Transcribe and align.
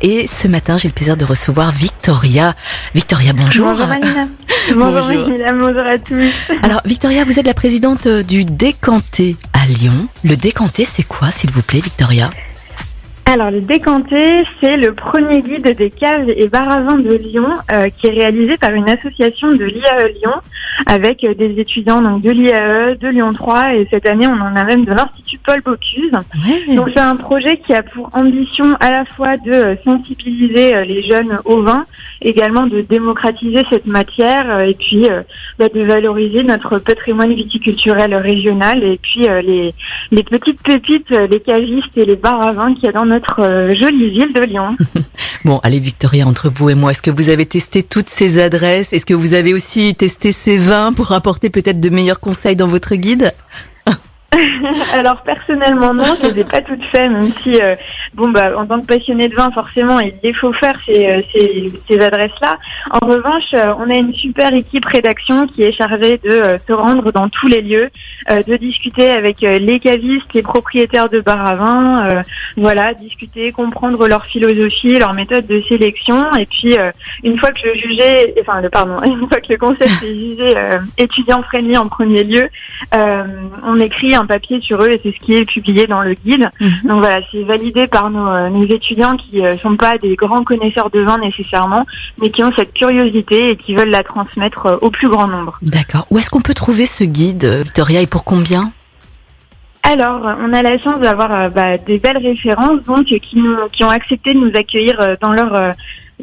Et 0.00 0.26
ce 0.26 0.48
matin, 0.48 0.76
j'ai 0.76 0.88
le 0.88 0.94
plaisir 0.94 1.16
de 1.16 1.24
recevoir 1.24 1.72
Victoria. 1.72 2.54
Victoria, 2.94 3.32
bonjour. 3.32 3.68
Bonjour. 3.68 3.86
Bonjour, 4.74 5.06
Manina, 5.06 5.52
bonjour 5.54 5.86
à 5.86 5.96
tous. 5.96 6.30
Alors 6.62 6.82
Victoria, 6.84 7.24
vous 7.24 7.38
êtes 7.38 7.46
la 7.46 7.54
présidente 7.54 8.06
du 8.06 8.44
Décanté 8.44 9.36
à 9.54 9.64
Lyon. 9.66 9.94
Le 10.24 10.36
Décanté, 10.36 10.84
c'est 10.84 11.04
quoi 11.04 11.30
s'il 11.30 11.50
vous 11.50 11.62
plaît 11.62 11.80
Victoria? 11.80 12.30
Alors, 13.28 13.50
le 13.50 13.60
décanté, 13.60 14.42
c'est 14.58 14.78
le 14.78 14.94
premier 14.94 15.42
guide 15.42 15.76
des 15.76 15.90
caves 15.90 16.30
et 16.30 16.48
baravins 16.48 16.96
de 16.96 17.12
Lyon 17.12 17.46
euh, 17.70 17.90
qui 17.90 18.06
est 18.06 18.10
réalisé 18.10 18.56
par 18.56 18.72
une 18.72 18.88
association 18.88 19.52
de 19.52 19.66
l'IAE 19.66 20.08
Lyon 20.08 20.32
avec 20.86 21.24
euh, 21.24 21.34
des 21.34 21.60
étudiants 21.60 22.00
donc, 22.00 22.22
de 22.22 22.30
l'IAE, 22.30 22.94
de 22.94 23.08
Lyon 23.08 23.34
3 23.34 23.74
et 23.74 23.86
cette 23.90 24.06
année, 24.06 24.26
on 24.26 24.40
en 24.40 24.56
a 24.56 24.64
même 24.64 24.86
de 24.86 24.92
l'Institut 24.92 25.38
Paul 25.44 25.60
Bocuse. 25.60 26.10
Donc, 26.74 26.88
c'est 26.94 27.00
un 27.00 27.16
projet 27.16 27.58
qui 27.58 27.74
a 27.74 27.82
pour 27.82 28.08
ambition 28.14 28.74
à 28.80 28.90
la 28.92 29.04
fois 29.04 29.36
de 29.36 29.52
euh, 29.52 29.76
sensibiliser 29.84 30.86
les 30.86 31.02
jeunes 31.02 31.38
au 31.44 31.60
vin, 31.60 31.84
également 32.22 32.66
de 32.66 32.80
démocratiser 32.80 33.62
cette 33.68 33.86
matière 33.86 34.60
et 34.60 34.74
puis 34.74 35.06
bah, 35.58 35.68
de 35.68 35.80
valoriser 35.82 36.42
notre 36.44 36.78
patrimoine 36.78 37.34
viticulturel 37.34 38.14
régional 38.14 38.82
et 38.82 38.98
puis 39.00 39.26
les, 39.42 39.74
les 40.10 40.22
petites 40.22 40.62
pépites, 40.62 41.10
les 41.10 41.40
cavistes 41.40 41.96
et 41.96 42.04
les 42.04 42.16
baravins 42.16 42.74
qu'il 42.74 42.84
y 42.84 42.88
a 42.88 42.92
dans 42.92 43.04
notre 43.04 43.17
euh, 43.38 43.74
jolie 43.74 44.10
ville 44.10 44.32
de 44.32 44.40
Lyon. 44.40 44.76
bon, 45.44 45.60
allez 45.62 45.80
Victoria, 45.80 46.26
entre 46.26 46.50
vous 46.50 46.70
et 46.70 46.74
moi, 46.74 46.90
est-ce 46.90 47.02
que 47.02 47.10
vous 47.10 47.28
avez 47.28 47.46
testé 47.46 47.82
toutes 47.82 48.08
ces 48.08 48.40
adresses? 48.40 48.92
Est-ce 48.92 49.06
que 49.06 49.14
vous 49.14 49.34
avez 49.34 49.54
aussi 49.54 49.94
testé 49.94 50.32
ces 50.32 50.58
vins 50.58 50.92
pour 50.92 51.12
apporter 51.12 51.50
peut-être 51.50 51.80
de 51.80 51.88
meilleurs 51.88 52.20
conseils 52.20 52.56
dans 52.56 52.68
votre 52.68 52.94
guide? 52.94 53.32
Alors 54.94 55.22
personnellement 55.22 55.94
non, 55.94 56.04
je 56.22 56.28
les 56.28 56.40
ai 56.40 56.44
pas 56.44 56.62
toutes 56.62 56.84
faites, 56.84 57.10
même 57.10 57.32
si 57.42 57.60
euh, 57.60 57.76
bon 58.14 58.30
bah 58.30 58.56
en 58.56 58.66
tant 58.66 58.80
que 58.80 58.86
passionné 58.86 59.28
de 59.28 59.34
vin 59.34 59.50
forcément 59.50 59.98
il 60.00 60.34
faut 60.34 60.52
faire 60.52 60.78
ces, 60.84 61.06
euh, 61.06 61.22
ces, 61.32 61.72
ces 61.88 62.00
adresses-là. 62.00 62.56
En 62.90 63.06
revanche, 63.06 63.54
euh, 63.54 63.74
on 63.78 63.90
a 63.90 63.94
une 63.94 64.14
super 64.14 64.52
équipe 64.54 64.84
rédaction 64.84 65.46
qui 65.46 65.62
est 65.62 65.72
chargée 65.72 66.18
de 66.18 66.58
se 66.66 66.72
rendre 66.72 67.12
dans 67.12 67.28
tous 67.28 67.46
les 67.46 67.62
lieux, 67.62 67.90
de 68.28 68.56
discuter 68.56 69.10
avec 69.10 69.40
les 69.40 69.80
cavistes, 69.80 70.32
les 70.34 70.42
propriétaires 70.42 71.08
de 71.08 71.20
bar 71.20 71.46
à 71.46 71.54
vin, 71.54 72.22
voilà, 72.56 72.94
discuter, 72.94 73.52
comprendre 73.52 74.06
leur 74.06 74.24
philosophie, 74.24 74.98
leur 74.98 75.14
méthode 75.14 75.46
de 75.46 75.60
sélection, 75.62 76.34
et 76.36 76.46
puis 76.46 76.76
une 77.22 77.38
fois 77.38 77.50
que 77.50 77.66
le 77.66 77.74
jugé, 77.74 78.34
enfin 78.40 78.60
le 78.60 78.68
pardon, 78.68 79.02
une 79.04 79.28
fois 79.28 79.40
que 79.40 79.52
le 79.52 79.58
concept 79.58 80.02
est 80.02 80.14
jugé 80.14 80.54
étudiant 80.98 81.42
friendly 81.42 81.76
en 81.76 81.88
premier 81.88 82.24
lieu, 82.24 82.48
on 82.92 83.80
écrit 83.80 84.14
un 84.14 84.26
papier 84.26 84.47
sur 84.60 84.82
eux 84.82 84.90
et 84.90 85.00
c'est 85.02 85.12
ce 85.12 85.18
qui 85.24 85.34
est 85.34 85.44
publié 85.44 85.86
dans 85.86 86.02
le 86.02 86.14
guide. 86.14 86.50
Mhm. 86.60 86.70
Donc 86.84 86.98
voilà, 87.00 87.20
c'est 87.30 87.44
validé 87.44 87.86
par 87.86 88.10
nos, 88.10 88.28
euh, 88.28 88.48
nos 88.48 88.64
étudiants 88.64 89.16
qui 89.16 89.40
ne 89.40 89.48
euh, 89.48 89.58
sont 89.58 89.76
pas 89.76 89.98
des 89.98 90.16
grands 90.16 90.44
connaisseurs 90.44 90.90
de 90.90 91.00
vin 91.00 91.18
nécessairement, 91.18 91.84
mais 92.20 92.30
qui 92.30 92.42
ont 92.42 92.52
cette 92.56 92.72
curiosité 92.72 93.50
et 93.50 93.56
qui 93.56 93.74
veulent 93.74 93.90
la 93.90 94.02
transmettre 94.02 94.66
euh, 94.66 94.76
au 94.80 94.90
plus 94.90 95.08
grand 95.08 95.28
nombre. 95.28 95.58
D'accord. 95.62 96.06
Où 96.10 96.18
est-ce 96.18 96.30
qu'on 96.30 96.40
peut 96.40 96.54
trouver 96.54 96.86
ce 96.86 97.04
guide, 97.04 97.44
Victoria, 97.44 98.00
et 98.00 98.06
pour 98.06 98.24
combien? 98.24 98.72
Alors, 99.82 100.20
on 100.40 100.52
a 100.52 100.62
la 100.62 100.78
chance 100.78 101.00
d'avoir 101.00 101.50
bah, 101.50 101.78
des 101.78 101.98
belles 101.98 102.18
références 102.18 102.82
donc 102.84 103.06
qui 103.06 103.38
nous 103.38 103.56
qui 103.72 103.84
ont 103.84 103.90
accepté 103.90 104.34
de 104.34 104.38
nous 104.38 104.52
accueillir 104.54 105.16
dans 105.20 105.32
leur 105.32 105.74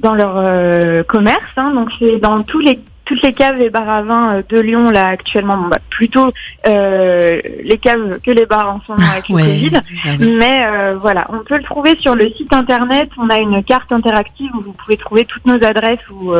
dans 0.02 0.14
leur 0.14 1.06
commerce. 1.08 1.52
Hein. 1.58 1.74
donc 1.74 1.90
c'est 1.98 2.20
dans 2.20 2.44
tous 2.44 2.60
les 2.60 2.80
toutes 3.06 3.22
les 3.22 3.34
caves 3.34 3.62
et 3.62 3.70
bars 3.70 3.88
à 3.88 4.02
vin 4.02 4.36
euh, 4.36 4.42
de 4.50 4.60
Lyon 4.60 4.90
là 4.90 5.10
actuellement, 5.10 5.58
bon, 5.58 5.68
bah, 5.68 5.80
plutôt 5.90 6.32
euh, 6.68 7.40
les 7.64 7.78
caves 7.78 8.20
que 8.22 8.32
les 8.32 8.46
bars 8.46 8.70
en 8.70 8.82
ce 8.86 8.92
moment 8.92 9.08
avec 9.12 9.30
le 9.30 9.36
Covid. 9.36 9.72
Ah 9.76 10.10
Mais 10.20 10.66
euh, 10.66 10.98
voilà, 11.00 11.26
on 11.30 11.40
peut 11.40 11.58
le 11.58 11.64
trouver 11.64 11.96
sur 11.96 12.16
le 12.16 12.30
site 12.32 12.52
internet. 12.52 13.10
On 13.18 13.30
a 13.30 13.38
une 13.38 13.64
carte 13.64 13.92
interactive 13.92 14.52
où 14.56 14.62
vous 14.62 14.74
pouvez 14.74 14.98
trouver 14.98 15.26
toutes 15.26 15.46
nos 15.46 15.64
adresses 15.64 16.00
ou, 16.10 16.34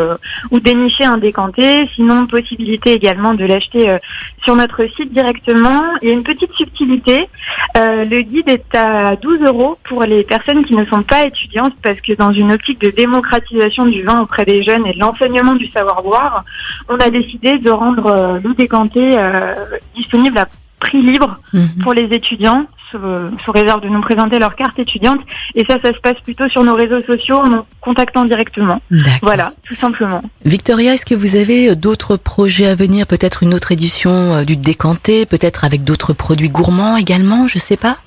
ou 0.52 0.60
dénicher 0.60 1.06
un 1.06 1.18
décanté. 1.18 1.88
Sinon, 1.96 2.28
possibilité 2.28 2.94
également 2.94 3.34
de 3.34 3.46
l'acheter 3.46 3.96
sur 4.44 4.56
notre 4.56 4.86
site 4.88 5.14
directement. 5.14 5.84
Il 6.02 6.10
y 6.10 6.12
a 6.12 6.14
une 6.14 6.24
petite 6.24 6.52
subtilité. 6.54 7.28
le 7.76 8.22
guide 8.22 8.50
est 8.50 8.76
à 8.76 9.16
12 9.16 9.42
euros 9.42 9.78
pour 9.84 10.04
les 10.04 10.24
personnes 10.24 10.66
qui 10.66 10.76
ne 10.76 10.86
sont 10.86 11.04
pas 11.04 11.26
étudiantes 11.26 11.76
parce 11.84 12.02
que 12.02 12.14
dans 12.14 12.32
une 12.32 12.52
optique 12.52 12.82
de 12.82 12.90
démocratisation 12.90 13.86
du 13.86 14.04
vin 14.04 14.22
auprès 14.22 14.46
des 14.46 14.64
jeunes 14.64 14.86
et 14.88 14.94
de 14.94 15.00
l'enseignement 15.00 15.56
du 15.56 15.68
savoir-boire, 15.68 16.44
on 16.90 16.96
a 16.96 17.10
décidé 17.10 17.58
de 17.60 17.70
rendre 17.70 18.08
euh, 18.08 18.40
le 18.44 18.54
décanté 18.54 19.18
euh, 19.18 19.54
disponible 19.96 20.38
à 20.38 20.48
prix 20.80 21.02
libre 21.02 21.38
mhm. 21.54 21.70
pour 21.82 21.94
les 21.94 22.06
étudiants 22.14 22.66
sous, 22.92 23.52
réserve 23.52 23.82
de 23.82 23.90
nous 23.90 24.02
présenter 24.02 24.40
leur 24.40 24.56
carte 24.56 24.78
étudiante. 24.80 25.20
Et 25.56 25.66
ça, 25.66 25.78
ça 25.82 25.92
se 25.92 26.00
passe 26.00 26.20
plutôt 26.22 26.48
sur 26.48 26.64
nos 26.64 26.76
réseaux 26.76 27.02
sociaux 27.02 27.38
en 27.38 27.48
nous 27.48 27.62
contactant 27.82 28.24
directement. 28.26 28.82
Voilà, 29.22 29.54
tout 29.64 29.76
simplement. 29.76 30.22
Victoria, 30.46 30.94
est-ce 30.94 31.06
que 31.06 31.16
vous 31.16 31.36
avez 31.36 31.72
euh, 31.72 31.76
d'autres 31.76 32.16
projets 32.16 32.68
à 32.68 32.76
venir 32.76 33.08
Peut-être 33.08 33.44
une 33.44 33.54
autre 33.54 33.72
édition 33.72 34.44
du 34.44 34.56
décanté, 34.56 35.26
peut-être 35.26 35.66
avec 35.66 35.84
d'autres 35.84 36.14
produits 36.14 36.50
gourmands 36.50 36.98
également, 36.98 37.48
je 37.48 37.60
sais 37.60 37.78
pas? 37.78 37.98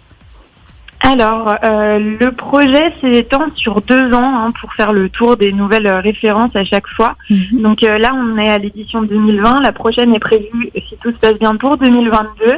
Alors, 1.09 1.57
euh, 1.65 1.99
le 1.99 2.33
projet 2.33 2.93
s'étend 3.01 3.47
sur 3.55 3.81
deux 3.81 4.13
ans 4.13 4.45
hein, 4.45 4.53
pour 4.61 4.75
faire 4.75 4.93
le 4.93 5.09
tour 5.09 5.39
des 5.39 5.53
nouvelles 5.53 5.89
références 5.89 6.55
à 6.55 6.65
chaque 6.65 6.87
fois. 6.87 7.15
Mhm. 7.31 7.63
Donc 7.63 7.83
euh, 7.83 7.97
là, 7.97 8.11
on 8.15 8.37
est 8.37 8.51
à 8.51 8.59
l'édition 8.59 9.01
2020. 9.01 9.63
La 9.63 9.73
prochaine 9.73 10.15
est 10.15 10.19
prévue, 10.19 10.69
si 10.75 10.97
tout 11.03 11.11
se 11.11 11.17
passe 11.17 11.39
bien, 11.39 11.57
pour 11.57 11.79
2022. 11.79 12.57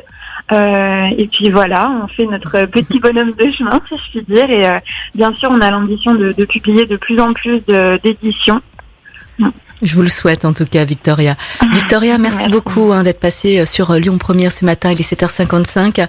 Euh, 0.50 1.04
et 1.16 1.28
puis 1.28 1.50
voilà, 1.50 1.92
on 2.02 2.08
fait 2.08 2.24
notre 2.24 2.64
petit 2.66 2.98
bonhomme 2.98 3.34
de 3.38 3.50
chemin, 3.52 3.80
si 3.88 3.94
je 3.96 4.10
puis 4.10 4.34
dire. 4.34 4.50
Et 4.50 4.64
bien 5.14 5.32
sûr, 5.32 5.48
on 5.52 5.60
a 5.60 5.70
l'ambition 5.70 6.16
de, 6.16 6.32
de, 6.32 6.44
publier 6.44 6.86
de 6.86 6.96
plus 6.96 7.20
en 7.20 7.32
plus 7.32 7.60
d'éditions. 8.02 8.60
Je 9.82 9.94
vous 9.94 10.02
le 10.02 10.08
souhaite 10.08 10.44
en 10.44 10.52
tout 10.52 10.66
cas, 10.66 10.84
Victoria. 10.84 11.36
Victoria, 11.72 12.18
merci, 12.18 12.48
beaucoup 12.48 12.92
hein, 12.92 13.04
d'être 13.04 13.20
passée 13.20 13.64
sur 13.64 13.92
Lyon 13.92 14.18
Première 14.18 14.50
ce 14.50 14.64
matin. 14.64 14.90
Il 14.90 15.00
est 15.00 15.14
7h55. 15.14 16.08